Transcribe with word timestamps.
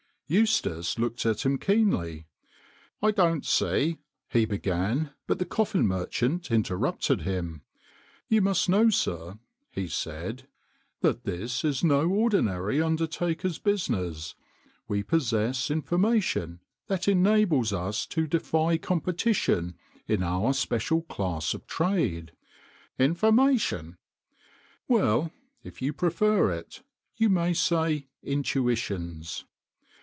Eustace 0.33 0.97
looked 0.97 1.25
at 1.25 1.45
him 1.45 1.57
keenly." 1.57 2.25
I 3.03 3.11
don't 3.11 3.45
see" 3.45 3.97
he 4.31 4.45
began. 4.45 5.11
But 5.27 5.39
the 5.39 5.45
coffin 5.45 5.85
merchant 5.85 6.49
interrupted 6.49 7.23
him." 7.23 7.63
You 8.29 8.41
must 8.41 8.69
know, 8.69 8.89
sir," 8.91 9.39
he 9.71 9.89
said," 9.89 10.47
that 11.01 11.25
this 11.25 11.65
is 11.65 11.83
no 11.83 12.07
ordinary 12.07 12.81
undertaker's 12.81 13.59
business. 13.59 14.33
We 14.87 15.03
possess 15.03 15.69
information 15.69 16.61
that 16.87 17.09
enables 17.09 17.73
us 17.73 18.05
to 18.05 18.25
defy 18.25 18.77
competition 18.77 19.75
in 20.07 20.23
our 20.23 20.53
special 20.53 21.01
class 21.01 21.53
of 21.53 21.67
trade."" 21.67 22.31
Information 22.97 23.97
1 24.87 24.97
""Well, 25.01 25.31
if 25.61 25.81
you 25.81 25.91
prefer 25.91 26.51
it, 26.53 26.83
you 27.17 27.27
may 27.27 27.51
say 27.53 28.07
intui 28.25 28.77
tions. 28.77 29.43